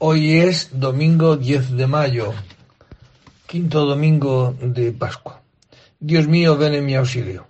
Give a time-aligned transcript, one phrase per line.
[0.00, 2.32] Hoy es domingo 10 de mayo,
[3.48, 5.42] quinto domingo de Pascua.
[5.98, 7.46] Dios mío, ven en mi auxilio.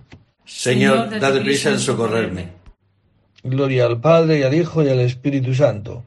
[0.47, 2.49] Señor, dad prisa en socorrerme.
[3.43, 6.05] Gloria al Padre y al Hijo y al Espíritu Santo.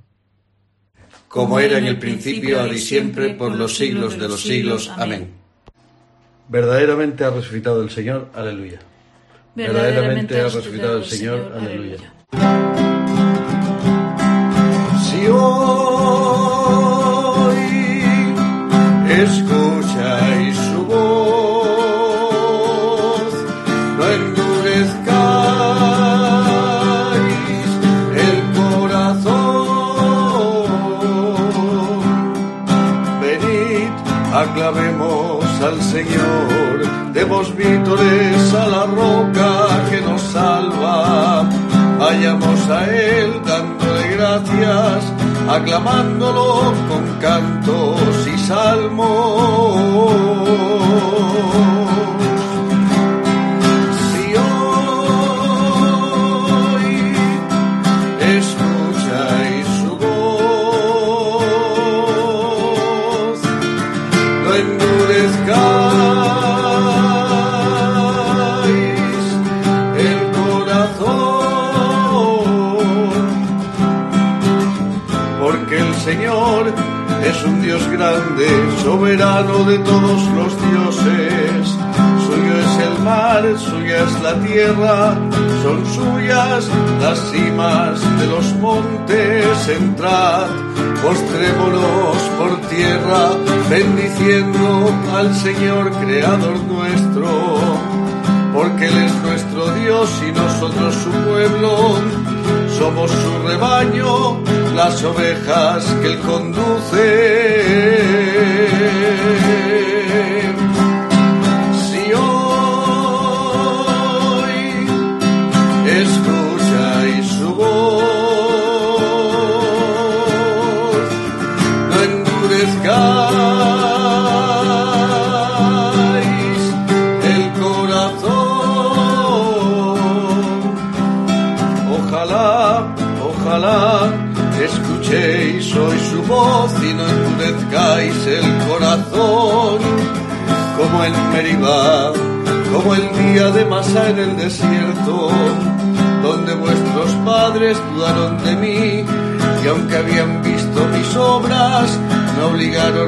[1.28, 4.92] Como era en el principio, ahora y siempre, por los siglos de los siglos.
[4.98, 5.30] Amén.
[6.50, 8.30] Verdaderamente ha resucitado el Señor.
[8.34, 8.80] Aleluya.
[9.54, 11.54] Verdaderamente ha resucitado el Señor.
[11.56, 12.71] Aleluya.
[19.24, 22.14] Escucháis su voz,
[23.98, 25.02] no endurezcáis
[28.26, 29.52] el corazón.
[33.22, 33.92] Venid,
[34.34, 39.50] aclamemos al Señor, demos vítores a la roca
[39.90, 41.48] que nos salva.
[42.00, 45.04] Vayamos a Él dándole gracias,
[45.48, 49.32] aclamándolo con cantos y salmos.
[77.32, 78.48] Es un Dios grande,
[78.84, 81.78] soberano de todos los dioses.
[82.26, 85.16] Suyo es el mar, suya es la tierra,
[85.64, 86.68] son suyas
[87.02, 89.70] las cimas de los montes.
[89.70, 90.48] Entrad,
[91.02, 93.30] postrémonos por tierra,
[93.70, 97.28] bendiciendo al Señor, Creador nuestro
[98.54, 101.96] porque Él es nuestro Dios y nosotros su pueblo.
[102.78, 104.44] Somos su rebaño,
[104.74, 107.71] las ovejas que Él conduce.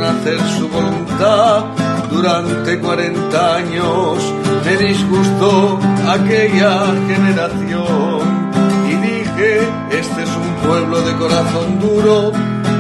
[0.02, 1.66] Hacer su voluntad.
[2.10, 4.18] Durante cuarenta años
[4.66, 8.52] me disgustó aquella generación
[8.88, 9.60] y dije,
[9.92, 12.32] este es un pueblo de corazón duro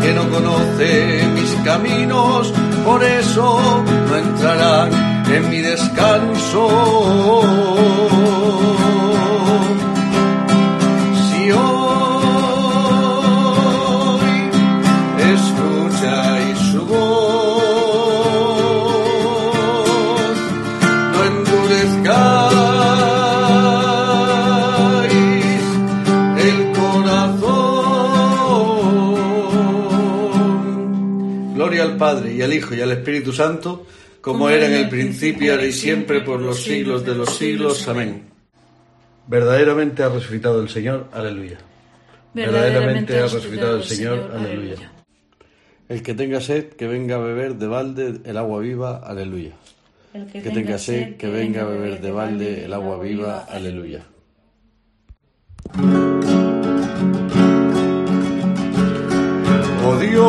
[0.01, 2.53] que no conoce mis caminos,
[2.85, 7.22] por eso no entrarán en mi descanso.
[32.43, 33.85] Y al Hijo y al Espíritu Santo,
[34.21, 37.87] como era en el principio, ahora y siempre, por los siglos de los siglos.
[37.87, 38.23] Amén.
[39.27, 41.09] Verdaderamente ha resucitado el Señor.
[41.13, 41.57] Aleluya.
[42.33, 44.31] Verdaderamente ha resucitado el Señor.
[44.35, 44.91] Aleluya.
[45.87, 48.97] El que tenga sed, que venga a beber de balde el agua viva.
[48.97, 49.51] Aleluya.
[50.13, 53.45] El Que tenga sed, que venga a beber de balde el agua viva.
[53.49, 54.05] Aleluya.
[59.85, 60.23] Oh Dios,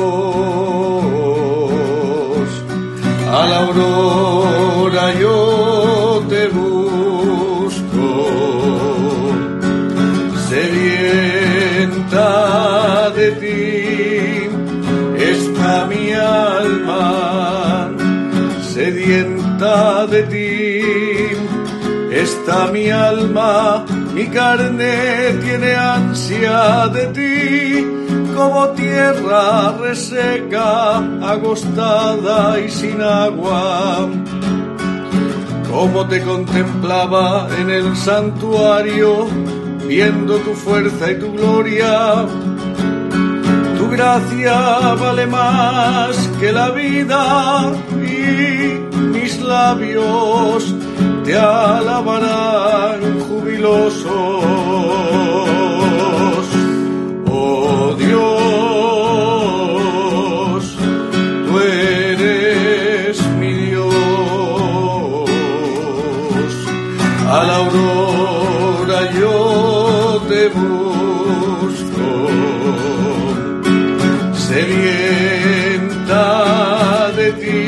[3.39, 5.37] A la aurora yo
[6.31, 8.09] te busco.
[10.49, 12.29] Sedienta
[13.19, 13.69] de ti
[15.33, 17.05] está mi alma.
[18.73, 20.51] Sedienta de ti
[22.11, 24.93] está mi alma, mi carne
[25.43, 27.70] tiene ansia de ti,
[28.41, 30.97] como tierra reseca,
[31.33, 34.09] agostada y sin agua.
[35.69, 39.27] Como te contemplaba en el santuario,
[39.87, 42.25] viendo tu fuerza y tu gloria.
[43.77, 48.79] Tu gracia vale más que la vida y
[49.15, 50.73] mis labios
[51.23, 54.41] te alabarán jubilosos.
[58.05, 58.21] Dios,
[61.45, 63.89] tú eres mi Dios.
[67.29, 69.35] A la aurora yo
[70.29, 72.07] te busco.
[74.47, 76.25] Sedienta
[77.15, 77.65] de ti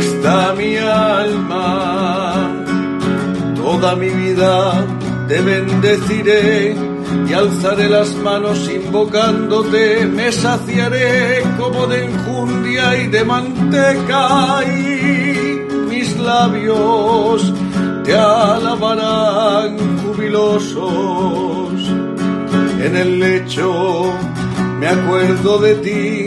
[0.00, 1.68] está mi alma.
[3.56, 4.52] Toda mi vida
[5.28, 6.87] te bendeciré
[7.38, 10.06] alzaré las manos invocándote.
[10.06, 17.52] Me saciaré como de enjundia y de manteca y mis labios
[18.04, 21.72] te alabarán jubilosos.
[22.84, 24.12] En el lecho
[24.80, 26.26] me acuerdo de ti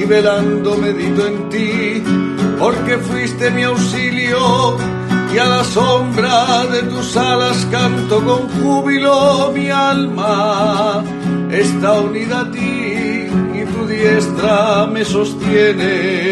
[0.00, 2.02] y velando medito en ti,
[2.58, 4.76] porque fuiste mi auxilio
[5.38, 11.04] a la sombra de tus alas canto con júbilo mi alma
[11.50, 16.27] está unida a ti y tu diestra me sostiene.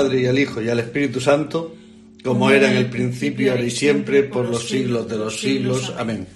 [0.00, 1.76] Padre y al Hijo y al Espíritu Santo,
[2.24, 5.92] como era en el principio, ahora y siempre, por los siglos de los siglos.
[5.98, 6.26] Amén.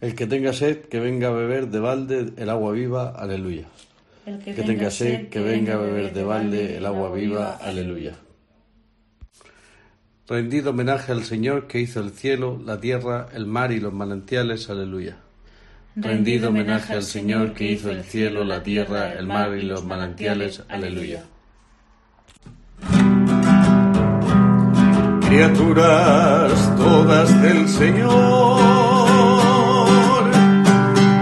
[0.00, 3.10] El que tenga sed, que venga a beber de balde el agua viva.
[3.10, 3.68] Aleluya.
[4.26, 7.58] El Que tenga sed, que venga a beber de balde el agua viva.
[7.58, 8.16] Aleluya.
[10.26, 14.68] Rendido homenaje al Señor que hizo el cielo, la tierra, el mar y los manantiales.
[14.68, 15.16] Aleluya.
[15.94, 20.64] Rendido homenaje al Señor que hizo el cielo, la tierra, el mar y los manantiales.
[20.68, 21.22] Aleluya.
[25.28, 28.62] Criaturas todas del Señor,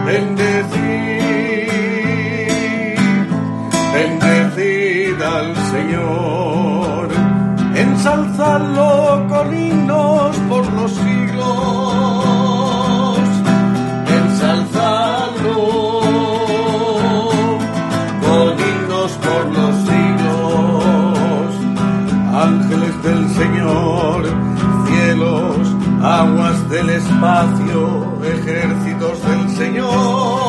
[0.04, 1.68] bendecid,
[3.94, 7.08] bendecid al Señor,
[7.74, 10.30] ensalzadlo con himnos
[26.02, 30.39] aguas del espacio, ejércitos del Señor,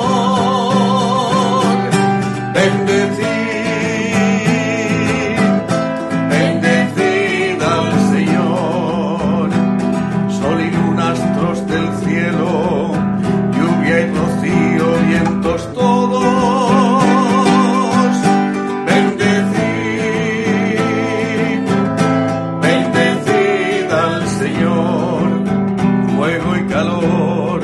[26.82, 27.62] calor,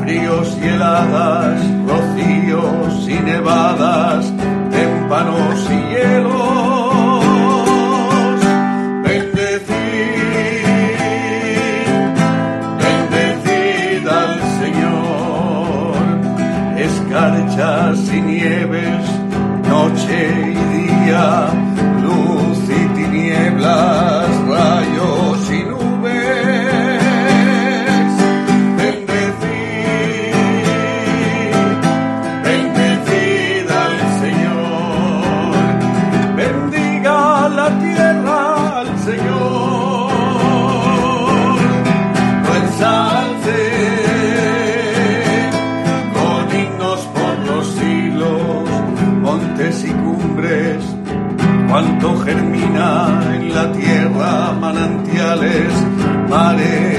[0.00, 4.32] fríos y heladas, rocíos y nevadas,
[4.70, 7.24] témpanos y hielos,
[9.04, 9.74] bendecid,
[12.82, 15.94] bendecid al Señor,
[16.78, 19.21] escarchas y nieves,
[52.32, 55.72] cuanto germina en la tierra, manantiales,
[56.28, 56.91] mares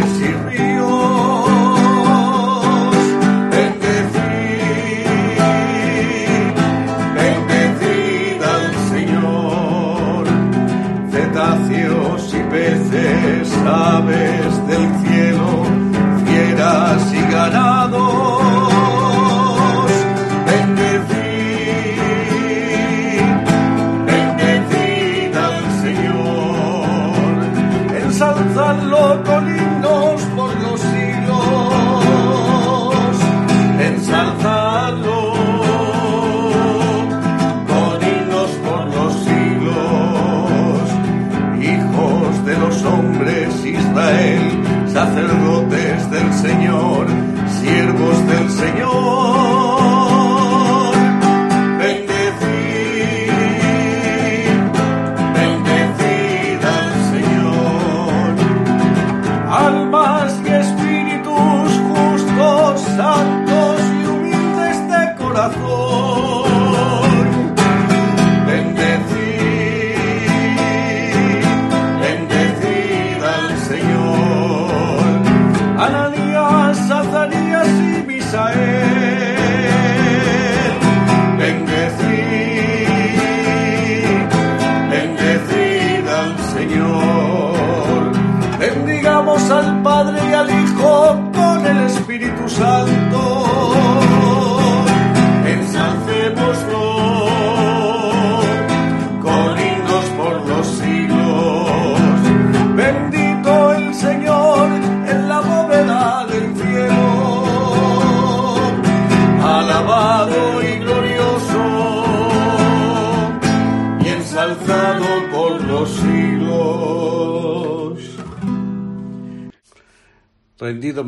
[65.50, 66.02] de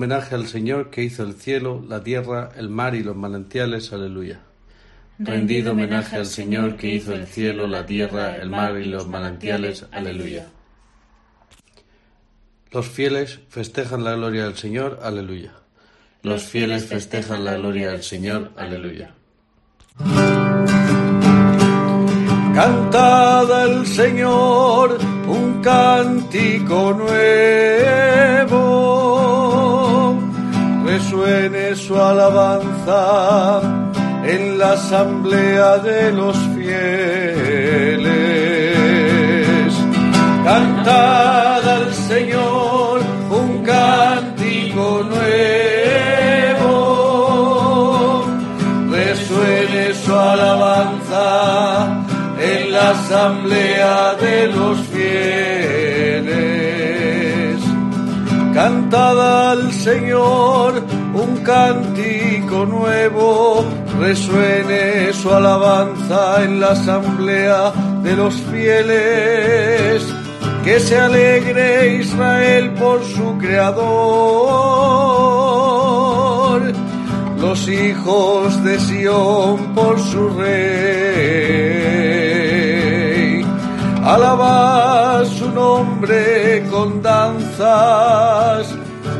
[0.05, 3.91] homenaje al Señor que hizo el cielo, la tierra, el mar y los manantiales.
[3.91, 4.39] Aleluya.
[5.17, 9.87] Rendido homenaje al Señor que hizo el cielo, la tierra, el mar y los manantiales.
[9.91, 10.45] Aleluya.
[12.69, 14.99] Los fieles festejan la gloria del Señor.
[15.01, 15.53] Aleluya.
[16.21, 18.51] Los fieles festejan la gloria del Señor.
[18.57, 19.15] Aleluya.
[22.53, 28.44] Cantad al Señor un cántico nuevo
[31.25, 33.61] resuene su alabanza
[34.25, 38.05] en la asamblea de los fieles.
[40.43, 43.01] Cantad al Señor
[43.31, 46.65] un cántico nuevo,
[48.91, 51.25] resuene su alabanza
[52.39, 56.05] en la asamblea de los fieles.
[58.53, 60.94] Cantad al Señor
[61.27, 63.65] un cántico nuevo,
[63.99, 67.71] resuene su alabanza en la asamblea
[68.03, 70.03] de los fieles.
[70.63, 73.85] Que se alegre Israel por su creador,
[77.39, 80.95] los hijos de Sión por su rey.
[84.03, 88.74] Alaba su nombre con danzas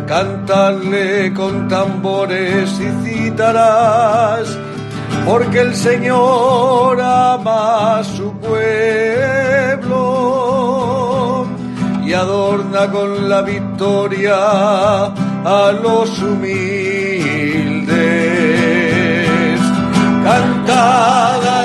[0.08, 4.56] Cantarle con tambores y cítaras,
[5.26, 8.66] porque el Señor ama a su pueblo
[12.06, 17.90] y adorna con la victoria a los humildes.
[20.24, 21.65] Cantad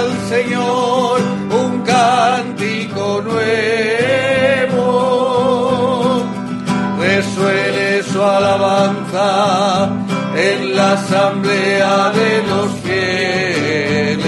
[8.24, 9.90] alabanza
[10.36, 14.20] en la asamblea de los fieles.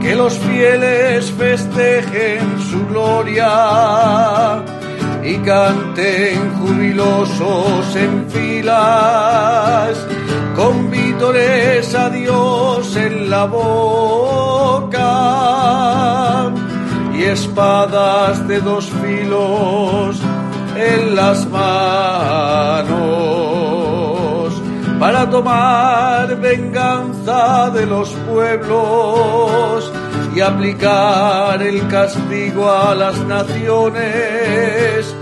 [0.00, 4.62] Que los fieles festejen su gloria
[5.24, 10.06] y canten jubilosos en filas,
[10.54, 15.00] con vítores a Dios en la boca
[17.16, 20.20] y espadas de dos filos
[20.76, 22.94] en las manos
[24.98, 29.92] para tomar venganza de los pueblos
[30.34, 35.14] y aplicar el castigo a las naciones,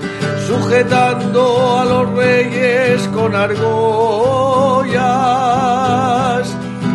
[0.47, 3.73] sujetando a los reyes con argollas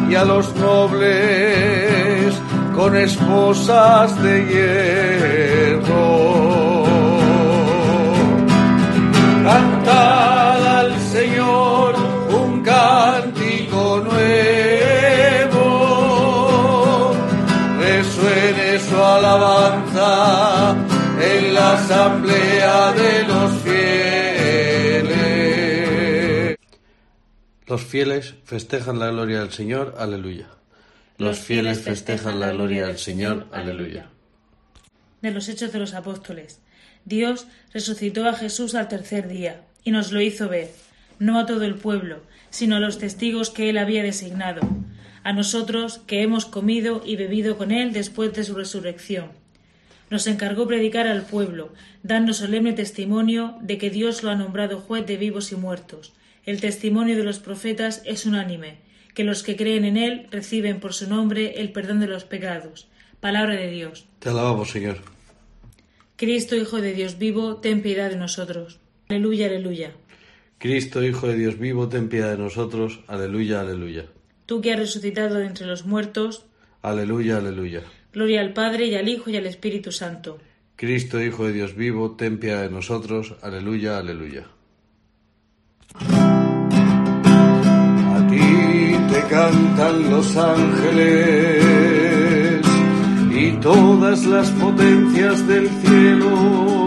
[0.10, 2.34] y a los nobles
[2.74, 6.37] con esposas de hierro.
[9.98, 11.96] Cantad al Señor
[12.30, 14.36] un cántico nuevo,
[17.80, 20.76] resuene su alabanza
[21.20, 25.08] en la asamblea de los fieles.
[27.66, 29.96] Los fieles festejan la gloria del Señor.
[29.98, 30.48] Aleluya.
[31.18, 33.48] Los fieles festejan la gloria del Señor.
[33.52, 34.12] Aleluya.
[35.24, 36.60] De los Hechos de los Apóstoles.
[37.04, 40.72] Dios resucitó a Jesús al tercer día y nos lo hizo ver,
[41.20, 44.62] no a todo el pueblo, sino a los testigos que él había designado,
[45.24, 49.32] a nosotros que hemos comido y bebido con él después de su resurrección.
[50.10, 55.06] Nos encargó predicar al pueblo, dando solemne testimonio de que Dios lo ha nombrado juez
[55.06, 56.14] de vivos y muertos.
[56.46, 58.78] El testimonio de los profetas es unánime,
[59.14, 62.88] que los que creen en él reciben por su nombre el perdón de los pecados.
[63.20, 64.06] Palabra de Dios.
[64.20, 65.00] Te alabamos, Señor.
[66.16, 68.80] Cristo, Hijo de Dios vivo, ten piedad de nosotros.
[69.10, 69.92] Aleluya, aleluya.
[70.58, 73.02] Cristo, Hijo de Dios vivo, ten piedad de nosotros.
[73.08, 74.06] Aleluya, aleluya.
[74.46, 76.46] Tú que has resucitado de entre los muertos.
[76.82, 77.84] Aleluya, aleluya.
[78.12, 80.40] Gloria al Padre y al Hijo y al Espíritu Santo.
[80.76, 83.36] Cristo, Hijo de Dios vivo, ten piedad de nosotros.
[83.42, 84.48] Aleluya, aleluya.
[88.16, 91.66] A ti te cantan los ángeles
[93.32, 96.87] y todas las potencias del cielo.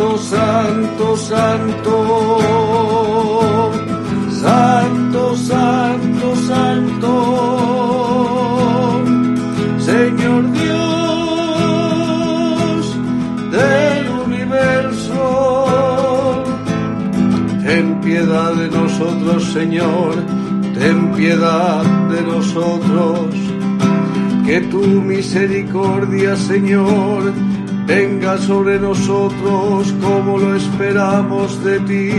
[0.00, 1.96] Santo, santo, santo.
[4.30, 7.12] Santo, santo, santo.
[9.78, 10.80] Señor Dios
[13.52, 15.22] del universo.
[17.62, 20.14] Ten piedad de nosotros, Señor.
[20.78, 23.34] Ten piedad de nosotros.
[24.46, 27.34] Que tu misericordia, Señor,
[27.90, 32.10] venga sobre nosotros como lo esperamos de ti.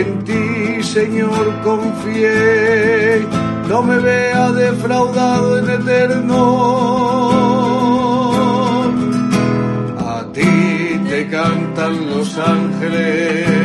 [0.00, 3.26] En ti, Señor, confié,
[3.70, 6.40] no me vea defraudado en eterno.
[10.14, 13.56] A ti te cantan los ángeles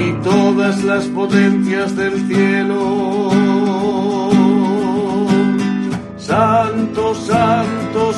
[0.00, 3.25] y todas las potencias del cielo.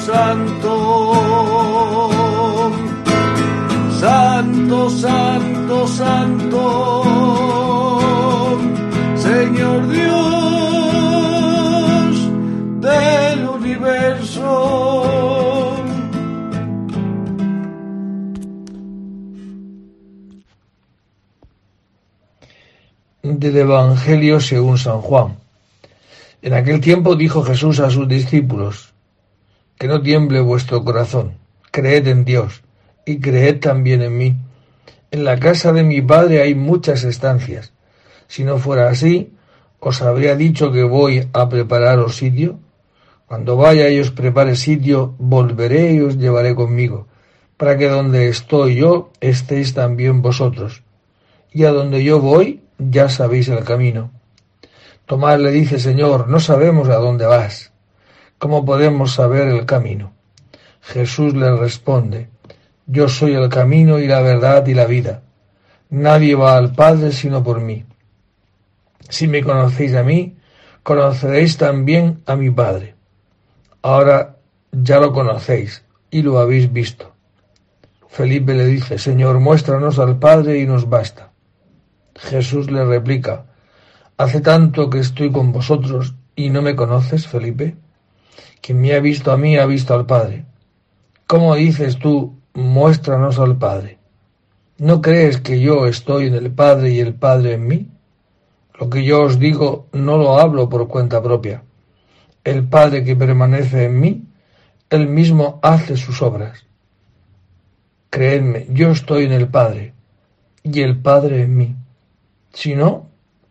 [0.09, 0.75] Santo,
[4.00, 4.88] santo.
[4.91, 6.62] Santo, santo.
[9.17, 10.12] Señor Dios
[12.81, 14.49] del universo.
[23.23, 25.37] Del Evangelio según San Juan.
[26.40, 28.94] En aquel tiempo dijo Jesús a sus discípulos,
[29.79, 31.38] que no tiemble vuestro corazón,
[31.71, 32.62] creed en Dios
[33.07, 34.37] y creed también en mí.
[35.11, 37.73] En la casa de mi Padre hay muchas estancias.
[38.27, 39.33] Si no fuera así,
[39.81, 42.59] os habría dicho que voy a prepararos sitio.
[43.27, 47.07] Cuando vaya y os prepare sitio, volveré y os llevaré conmigo,
[47.57, 50.83] para que donde estoy yo estéis también vosotros.
[51.53, 54.11] Y a donde yo voy, ya sabéis el camino.
[55.07, 57.73] Tomás le dice, Señor, no sabemos a dónde vas.
[58.38, 60.12] ¿Cómo podemos saber el camino?
[60.81, 62.29] Jesús le responde,
[62.87, 65.22] Yo soy el camino y la verdad y la vida.
[65.90, 67.85] Nadie va al Padre sino por mí.
[69.09, 70.37] Si me conocéis a mí,
[70.85, 72.94] conoceréis también a mi Padre.
[73.83, 74.37] Ahora
[74.70, 77.12] ya lo conocéis y lo habéis visto.
[78.07, 81.33] Felipe le dice, Señor, muéstranos al Padre y nos basta.
[82.14, 83.46] Jesús le replica,
[84.16, 87.77] ¿Hace tanto que estoy con vosotros y no me conoces, Felipe?
[88.61, 90.44] Quien me ha visto a mí ha visto al Padre.
[91.27, 93.99] ¿Cómo dices tú, muéstranos al Padre?
[94.79, 97.90] ¿No crees que yo estoy en el Padre y el Padre en mí?
[98.79, 101.64] Lo que yo os digo no lo hablo por cuenta propia.
[102.44, 104.25] El Padre que permanece en mí,
[104.88, 106.64] él mismo hace sus obras.
[108.11, 109.94] Creedme, yo estoy en el Padre
[110.62, 111.77] y el Padre en mí.
[112.53, 113.09] Si no,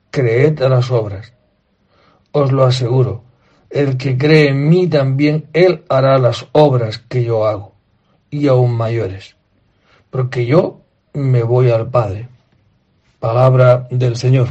[0.09, 1.33] creed a las obras.
[2.31, 3.23] Os lo aseguro,
[3.69, 7.73] el que cree en mí también, él hará las obras que yo hago,
[8.29, 9.35] y aún mayores,
[10.09, 10.81] porque yo
[11.13, 12.29] me voy al Padre.
[13.19, 14.49] Palabra del Señor.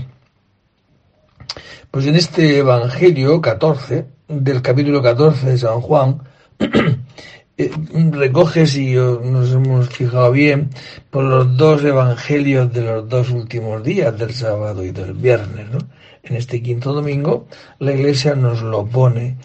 [1.91, 6.21] Pues en este Evangelio 14, del capítulo 14 de San Juan,
[7.57, 7.71] eh,
[8.11, 10.71] recoge, si nos hemos fijado bien,
[11.11, 15.71] por los dos evangelios de los dos últimos días, del sábado y del viernes.
[15.71, 15.79] ¿no?
[16.27, 17.47] En este quinto domingo,
[17.79, 19.37] la Iglesia nos lo pone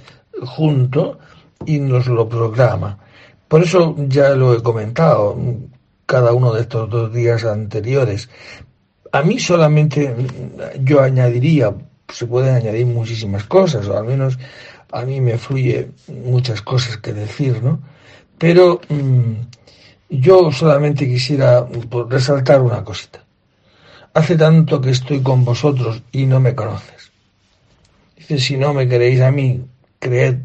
[0.44, 1.20] junto
[1.66, 2.98] y nos lo programa.
[3.48, 5.38] Por eso ya lo he comentado
[6.08, 8.30] cada uno de estos dos días anteriores.
[9.12, 10.16] A mí solamente
[10.82, 11.74] yo añadiría,
[12.10, 14.40] se pueden añadir muchísimas cosas, o al menos
[14.92, 17.80] a mí me fluye muchas cosas que decir, ¿no?
[18.38, 19.34] Pero mmm,
[20.10, 21.66] yo solamente quisiera
[22.10, 23.21] resaltar una cosita.
[24.14, 27.12] Hace tanto que estoy con vosotros y no me conoces.
[28.18, 29.64] Dice, si no me queréis a mí,
[30.00, 30.38] creed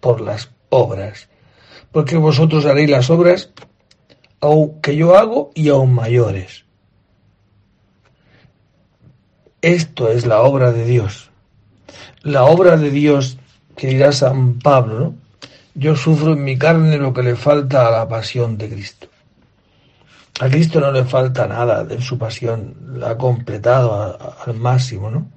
[0.00, 1.28] por las obras,
[1.90, 3.50] porque vosotros haréis las obras
[4.82, 6.64] que yo hago y aún mayores.
[9.60, 11.30] Esto es la obra de Dios.
[12.22, 13.38] La obra de Dios
[13.76, 15.14] que dirá San Pablo,
[15.74, 19.08] yo sufro en mi carne lo que le falta a la pasión de Cristo.
[20.40, 25.30] A Cristo no le falta nada de su pasión, la ha completado al máximo, ¿no?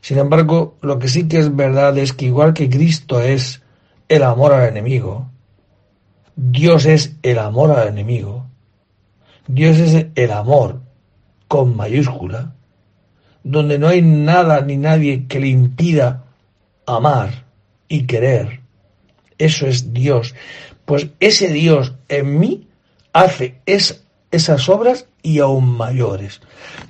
[0.00, 3.62] Sin embargo, lo que sí que es verdad es que igual que Cristo es
[4.08, 5.30] el amor al enemigo,
[6.36, 8.46] Dios es el amor al enemigo.
[9.46, 10.80] Dios es el amor
[11.48, 12.54] con mayúscula,
[13.42, 16.24] donde no hay nada ni nadie que le impida
[16.86, 17.44] amar
[17.88, 18.60] y querer.
[19.38, 20.34] Eso es Dios.
[20.84, 22.68] Pues ese Dios en mí
[23.12, 23.60] hace
[24.34, 26.40] esas obras y aún mayores,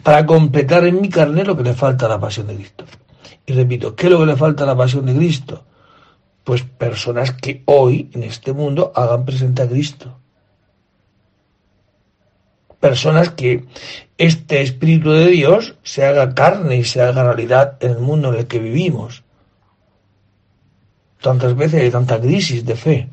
[0.02, 2.85] para completar en mi carne lo que le falta a la pasión de Cristo.
[3.46, 5.64] Y repito, ¿qué es lo que le falta a la pasión de Cristo?
[6.42, 10.18] Pues personas que hoy en este mundo hagan presente a Cristo.
[12.80, 13.64] Personas que
[14.18, 18.40] este Espíritu de Dios se haga carne y se haga realidad en el mundo en
[18.40, 19.24] el que vivimos.
[21.20, 23.09] Tantas veces hay tanta crisis de fe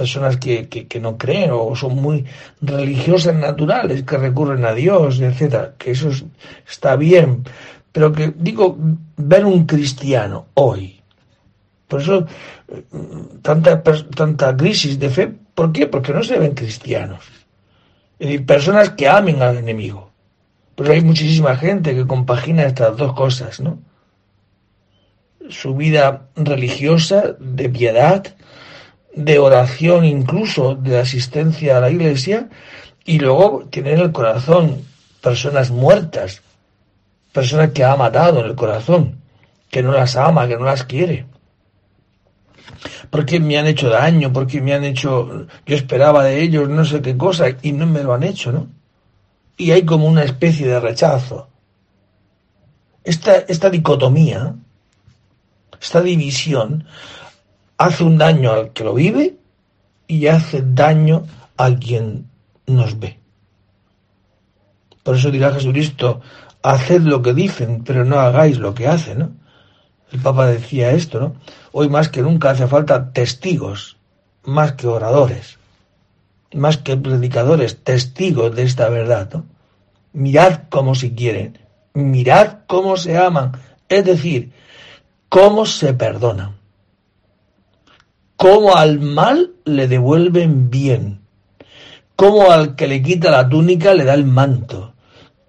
[0.00, 2.24] personas que, que, no creen o son muy
[2.62, 6.08] religiosas naturales, que recurren a Dios, etcétera, que eso
[6.66, 7.44] está bien,
[7.92, 8.78] pero que digo,
[9.18, 11.02] ver un cristiano hoy,
[11.86, 12.26] por eso
[12.68, 12.82] eh,
[13.42, 15.86] tanta, tanta crisis de fe, ¿por qué?
[15.86, 17.22] Porque no se ven cristianos,
[18.18, 20.08] decir, personas que amen al enemigo.
[20.76, 23.78] Pero hay muchísima gente que compagina estas dos cosas, ¿no?
[25.50, 28.22] Su vida religiosa, de piedad,
[29.14, 32.48] de oración incluso, de asistencia a la iglesia,
[33.04, 34.82] y luego tiene en el corazón
[35.20, 36.42] personas muertas,
[37.32, 39.20] personas que ha matado en el corazón,
[39.70, 41.26] que no las ama, que no las quiere.
[43.10, 47.02] Porque me han hecho daño, porque me han hecho, yo esperaba de ellos no sé
[47.02, 48.68] qué cosa y no me lo han hecho, ¿no?
[49.56, 51.48] Y hay como una especie de rechazo.
[53.04, 54.54] Esta, esta dicotomía,
[55.80, 56.86] esta división,
[57.80, 59.36] hace un daño al que lo vive
[60.06, 61.24] y hace daño
[61.56, 62.28] a quien
[62.66, 63.18] nos ve.
[65.02, 66.20] Por eso dirá Jesucristo,
[66.62, 69.30] haced lo que dicen, pero no hagáis lo que hacen, ¿no?
[70.12, 71.36] El Papa decía esto, ¿no?
[71.72, 73.96] Hoy más que nunca hace falta testigos,
[74.42, 75.58] más que oradores,
[76.52, 79.46] más que predicadores, testigos de esta verdad, ¿no?
[80.12, 81.58] Mirad cómo se quieren,
[81.94, 83.52] mirad cómo se aman,
[83.88, 84.52] es decir,
[85.30, 86.59] cómo se perdonan
[88.40, 91.20] cómo al mal le devuelven bien,
[92.16, 94.94] cómo al que le quita la túnica le da el manto,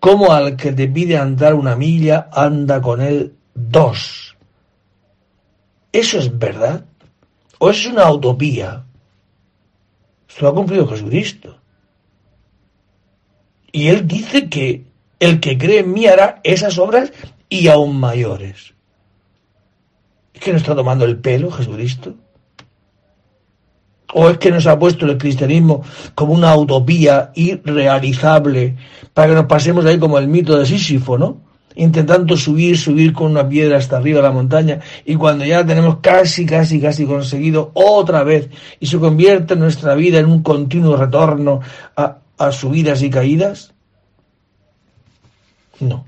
[0.01, 4.36] cómo al que te pide andar una milla anda con él dos.
[5.93, 6.84] ¿Eso es verdad?
[7.60, 8.84] ¿O es una utopía?
[10.27, 11.60] Esto lo ha cumplido Jesucristo.
[13.71, 14.84] Y él dice que
[15.21, 17.13] el que cree en mí hará esas obras
[17.47, 18.73] y aún mayores.
[20.34, 22.17] ¿Es que no está tomando el pelo Jesucristo?
[24.13, 25.84] ¿O es que nos ha puesto el cristianismo
[26.15, 28.76] como una utopía irrealizable
[29.13, 31.38] para que nos pasemos ahí como el mito de Sísifo, ¿no?
[31.76, 35.97] Intentando subir, subir con una piedra hasta arriba de la montaña y cuando ya tenemos
[36.02, 41.62] casi, casi, casi conseguido otra vez y se convierte nuestra vida en un continuo retorno
[41.95, 43.74] a, a subidas y caídas?
[45.80, 46.06] No.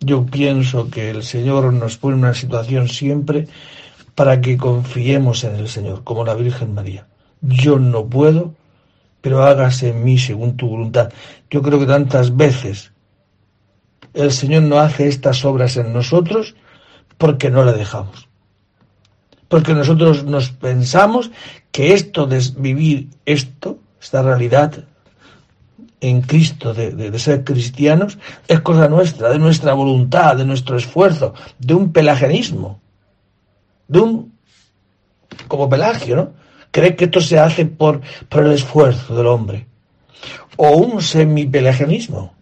[0.00, 3.48] Yo pienso que el Señor nos pone en una situación siempre
[4.20, 7.06] para que confiemos en el Señor, como la Virgen María.
[7.40, 8.54] Yo no puedo,
[9.22, 11.10] pero hágase en mí según tu voluntad.
[11.48, 12.92] Yo creo que tantas veces
[14.12, 16.54] el Señor no hace estas obras en nosotros
[17.16, 18.28] porque no le dejamos.
[19.48, 21.30] Porque nosotros nos pensamos
[21.72, 24.84] que esto de vivir esto, esta realidad
[26.02, 31.32] en Cristo de, de, ser cristianos, es cosa nuestra, de nuestra voluntad, de nuestro esfuerzo,
[31.58, 32.82] de un pelagianismo
[33.90, 34.32] de un,
[35.48, 36.32] como Pelagio, ¿no?
[36.70, 39.66] Cree que esto se hace por, por el esfuerzo del hombre.
[40.56, 42.32] O un semipelagianismo.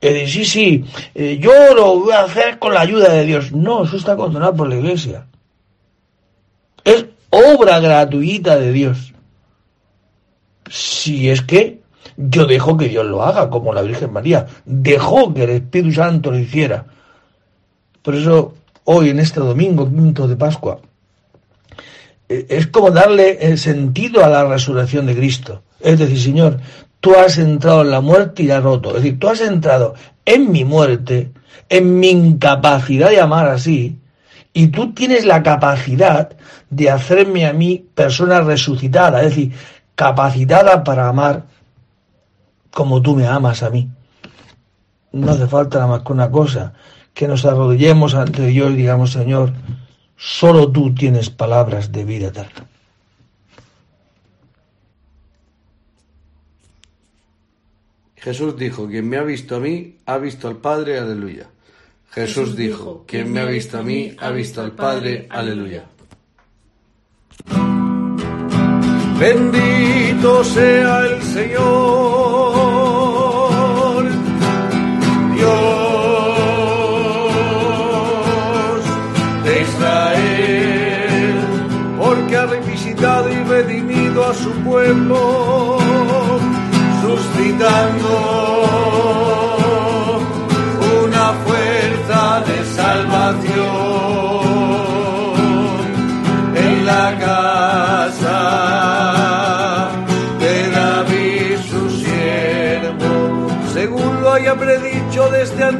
[0.00, 3.52] Es decir, sí, sí, eh, yo lo voy a hacer con la ayuda de Dios.
[3.52, 5.26] No, eso está condenado por la iglesia.
[6.82, 9.12] Es obra gratuita de Dios.
[10.68, 11.80] Si es que
[12.16, 16.30] yo dejo que Dios lo haga, como la Virgen María, dejó que el Espíritu Santo
[16.32, 16.86] lo hiciera.
[18.02, 18.54] Por eso
[18.90, 20.78] hoy en este domingo quinto de Pascua,
[22.26, 25.62] eh, es como darle el sentido a la resurrección de Cristo.
[25.78, 26.58] Es decir, Señor,
[27.00, 28.96] tú has entrado en la muerte y la has roto.
[28.96, 31.32] Es decir, tú has entrado en mi muerte,
[31.68, 33.98] en mi incapacidad de amar así,
[34.54, 36.30] y tú tienes la capacidad
[36.70, 39.52] de hacerme a mí persona resucitada, es decir,
[39.96, 41.44] capacitada para amar
[42.70, 43.90] como tú me amas a mí.
[45.12, 46.72] No hace falta nada más que una cosa,
[47.14, 49.52] que nos arrodillemos ante Dios y digamos, Señor,
[50.16, 52.66] solo tú tienes palabras de vida eterna.
[58.16, 61.48] Jesús dijo, quien me ha visto a mí, ha visto al Padre, aleluya.
[62.10, 65.84] Jesús dijo, quien me ha visto a mí, ha visto al Padre, aleluya.
[69.18, 72.57] Bendito sea el Señor,
[84.28, 85.78] a su pueblo,
[87.00, 88.57] suscitando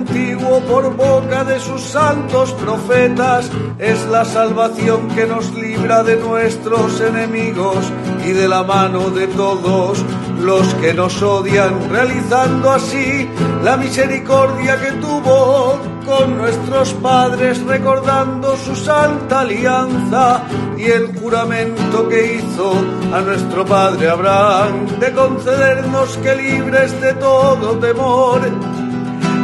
[0.08, 7.00] antiguo por boca de sus santos profetas, es la salvación que nos libra de nuestros
[7.00, 7.76] enemigos
[8.24, 10.04] y de la mano de todos
[10.40, 13.28] los que nos odian, realizando así
[13.62, 20.42] la misericordia que tuvo con nuestros padres, recordando su santa alianza
[20.78, 22.72] y el juramento que hizo
[23.12, 28.40] a nuestro padre Abraham de concedernos que libres de todo temor,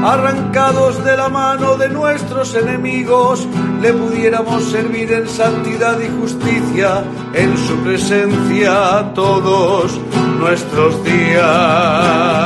[0.04, 3.48] arrancados de la mano de nuestros enemigos,
[3.80, 9.98] le pudiéramos servir en santidad y justicia en su presencia todos
[10.38, 12.44] nuestros días.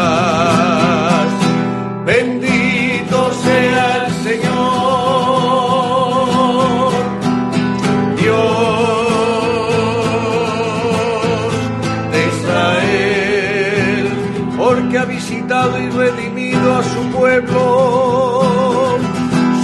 [16.78, 17.62] A su pueblo,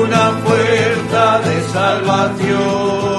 [0.00, 3.14] una fuerza de salvación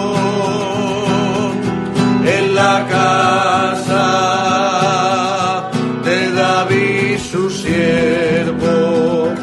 [2.56, 4.02] la casa
[6.04, 9.34] de David su siervo.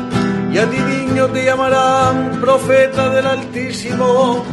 [0.53, 4.45] Y a ti niño te llamarán profeta del Altísimo,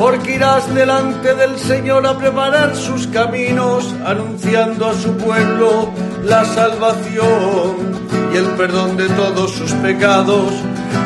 [0.00, 5.90] porque irás delante del Señor a preparar sus caminos, anunciando a su pueblo
[6.24, 7.76] la salvación
[8.32, 10.54] y el perdón de todos sus pecados,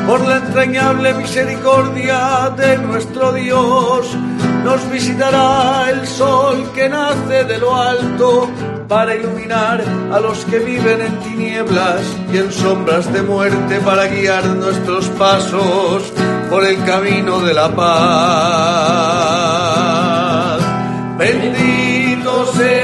[0.06, 4.16] por la entrañable misericordia de nuestro Dios
[4.62, 8.48] nos visitará el sol que nace de lo alto
[8.86, 12.00] para iluminar a los que viven en tinieblas
[12.32, 16.12] y en sombras de muerte para guiar nuestros pasos
[16.54, 17.84] por el camino de la paz.
[21.18, 22.83] Bendito sea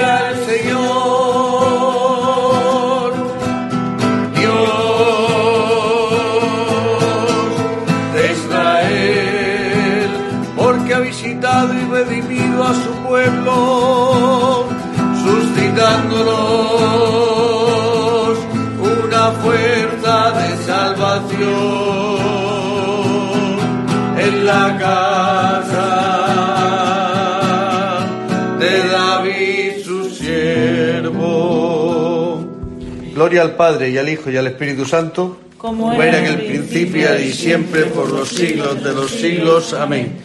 [33.31, 37.17] Gloria al Padre y al Hijo y al Espíritu Santo, Como era en el principio,
[37.17, 39.73] y siempre por los siglos de los siglos.
[39.73, 40.19] Amén.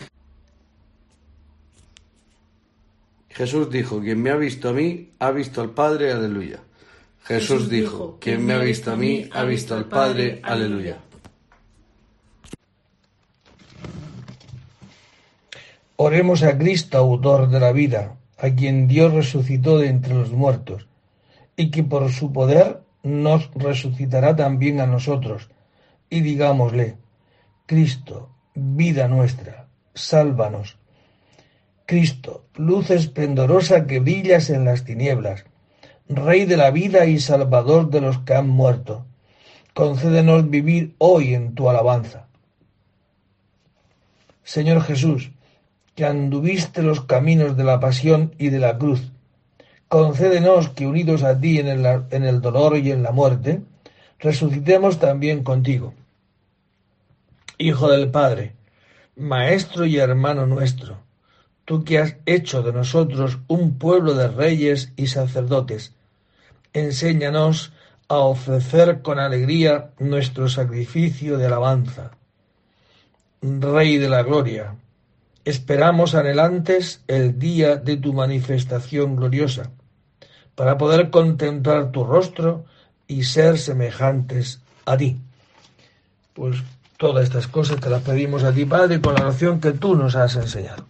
[3.29, 6.61] Jesús dijo, quien me ha visto a mí, ha visto al Padre, aleluya.
[7.25, 10.97] Jesús dijo, quien me ha visto a mí, ha visto al Padre, aleluya.
[15.97, 20.87] Oremos a Cristo, autor de la vida, a quien Dios resucitó de entre los muertos,
[21.55, 25.49] y que por su poder nos resucitará también a nosotros.
[26.09, 26.97] Y digámosle,
[27.67, 30.77] Cristo, vida nuestra, sálvanos.
[31.85, 35.45] Cristo, luz esplendorosa que brillas en las tinieblas,
[36.09, 39.05] Rey de la vida y Salvador de los que han muerto,
[39.73, 42.27] concédenos vivir hoy en tu alabanza.
[44.43, 45.31] Señor Jesús,
[45.95, 49.11] que anduviste los caminos de la pasión y de la cruz,
[49.87, 53.61] concédenos que unidos a ti en el, en el dolor y en la muerte,
[54.19, 55.93] resucitemos también contigo.
[57.57, 58.53] Hijo del Padre,
[59.15, 60.97] Maestro y hermano nuestro,
[61.63, 65.93] tú que has hecho de nosotros un pueblo de reyes y sacerdotes,
[66.73, 67.71] enséñanos
[68.07, 72.11] a ofrecer con alegría nuestro sacrificio de alabanza.
[73.41, 74.75] Rey de la gloria,
[75.45, 79.71] esperamos anhelantes el día de tu manifestación gloriosa,
[80.55, 82.65] para poder contemplar tu rostro
[83.07, 85.19] y ser semejantes a ti.
[86.33, 86.57] Pues
[86.97, 90.15] todas estas cosas te las pedimos a ti, Padre, con la oración que tú nos
[90.15, 90.85] has enseñado.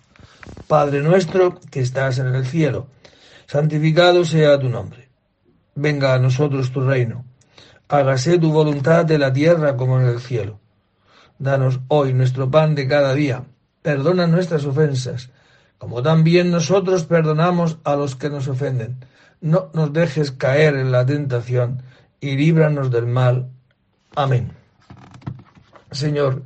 [0.67, 2.87] Padre nuestro que estás en el cielo,
[3.47, 5.09] santificado sea tu nombre.
[5.75, 7.25] Venga a nosotros tu reino.
[7.89, 10.59] Hágase tu voluntad de la tierra como en el cielo.
[11.37, 13.43] Danos hoy nuestro pan de cada día.
[13.85, 15.29] Perdona nuestras ofensas,
[15.77, 18.97] como también nosotros perdonamos a los que nos ofenden.
[19.41, 21.83] No nos dejes caer en la tentación
[22.19, 23.47] y líbranos del mal.
[24.15, 24.53] Amén.
[25.91, 26.41] Señor,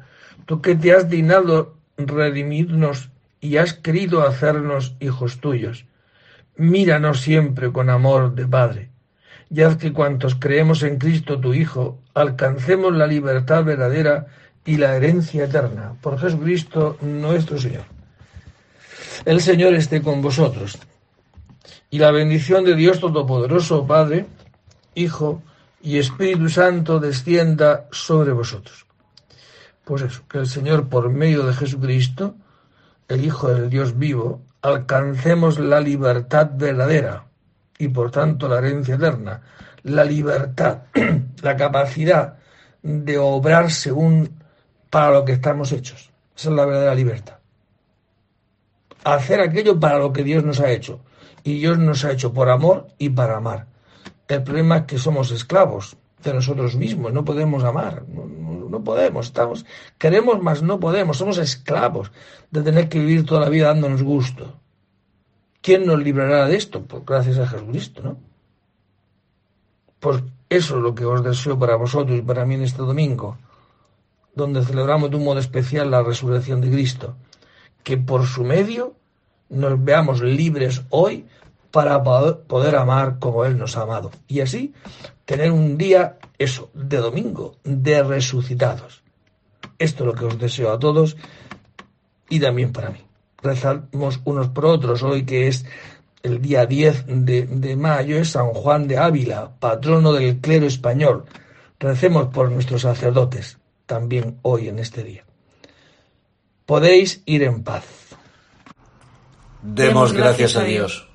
[0.45, 5.85] tú que te has dignado redimirnos y has querido hacernos hijos tuyos,
[6.57, 8.89] míranos siempre con amor de Padre,
[9.49, 14.27] y haz que cuantos creemos en Cristo tu Hijo, alcancemos la libertad verdadera
[14.65, 15.95] y la herencia eterna.
[16.01, 17.85] Por Jesucristo nuestro Señor.
[19.25, 20.77] El Señor esté con vosotros.
[21.89, 24.27] Y la bendición de Dios Todopoderoso, Padre,
[24.95, 25.41] Hijo
[25.81, 28.85] y Espíritu Santo descienda sobre vosotros.
[29.83, 32.35] Pues eso, que el Señor, por medio de Jesucristo,
[33.07, 37.25] el Hijo del Dios vivo, alcancemos la libertad verdadera
[37.77, 39.41] y por tanto la herencia eterna,
[39.83, 40.83] la libertad,
[41.41, 42.37] la capacidad
[42.83, 44.38] de obrar según
[44.89, 46.11] para lo que estamos hechos.
[46.35, 47.35] Esa es la verdadera libertad.
[49.03, 50.99] Hacer aquello para lo que Dios nos ha hecho.
[51.43, 53.67] Y Dios nos ha hecho por amor y para amar.
[54.27, 59.65] El problema es que somos esclavos de nosotros mismos, no podemos amar, no, podemos, estamos,
[59.97, 62.11] queremos más no podemos, somos esclavos
[62.51, 64.59] de tener que vivir toda la vida dándonos gusto.
[65.61, 66.83] ¿Quién nos librará de esto?
[66.83, 68.17] Pues gracias a Jesucristo, ¿no?
[69.99, 73.37] Pues eso es lo que os deseo para vosotros y para mí en este domingo
[74.39, 77.15] donde celebramos de un modo especial la resurrección de Cristo,
[77.83, 78.95] que por su medio
[79.49, 81.25] nos veamos libres hoy
[81.71, 84.11] para poder amar como Él nos ha amado.
[84.27, 84.73] Y así
[85.25, 89.03] tener un día, eso, de domingo, de resucitados.
[89.77, 91.17] Esto es lo que os deseo a todos
[92.29, 93.05] y también para mí.
[93.41, 95.65] Rezamos unos por otros hoy que es
[96.23, 101.25] el día 10 de, de mayo, es San Juan de Ávila, patrono del clero español.
[101.79, 103.58] Recemos por nuestros sacerdotes
[103.89, 105.25] también hoy en este día.
[106.67, 107.85] Podéis ir en paz.
[109.63, 111.07] Demos gracias a Dios.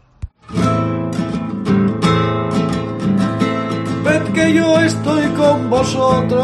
[4.04, 6.42] Ved que yo estoy con vosotros.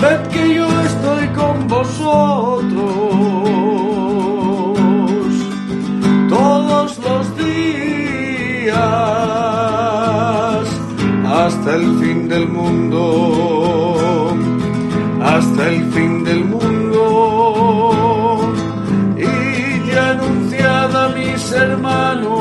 [0.00, 2.55] Ved que yo estoy con vosotros.
[11.66, 14.36] hasta el fin del mundo,
[15.20, 16.94] hasta el fin del mundo.
[19.16, 22.35] Y ya anunciada mis hermanos.